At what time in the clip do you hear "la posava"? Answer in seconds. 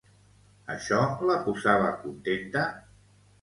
1.31-1.91